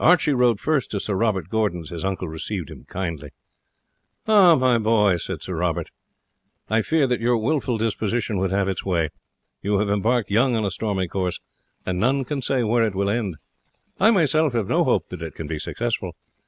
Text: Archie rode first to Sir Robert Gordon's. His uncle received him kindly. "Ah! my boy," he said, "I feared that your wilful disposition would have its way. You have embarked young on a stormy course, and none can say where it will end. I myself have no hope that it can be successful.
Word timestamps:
Archie 0.00 0.32
rode 0.32 0.58
first 0.58 0.90
to 0.90 0.98
Sir 0.98 1.14
Robert 1.14 1.48
Gordon's. 1.48 1.90
His 1.90 2.04
uncle 2.04 2.26
received 2.28 2.70
him 2.70 2.86
kindly. 2.88 3.30
"Ah! 4.26 4.56
my 4.56 4.78
boy," 4.78 5.12
he 5.12 5.18
said, 5.18 5.38
"I 6.68 6.82
feared 6.82 7.10
that 7.10 7.20
your 7.20 7.36
wilful 7.36 7.78
disposition 7.78 8.38
would 8.38 8.50
have 8.50 8.66
its 8.68 8.84
way. 8.84 9.10
You 9.62 9.78
have 9.78 9.88
embarked 9.88 10.28
young 10.28 10.56
on 10.56 10.64
a 10.64 10.72
stormy 10.72 11.06
course, 11.06 11.38
and 11.86 12.00
none 12.00 12.24
can 12.24 12.42
say 12.42 12.64
where 12.64 12.82
it 12.84 12.96
will 12.96 13.08
end. 13.08 13.36
I 14.00 14.10
myself 14.10 14.54
have 14.54 14.66
no 14.68 14.82
hope 14.82 15.06
that 15.06 15.22
it 15.22 15.36
can 15.36 15.46
be 15.46 15.60
successful. 15.60 16.16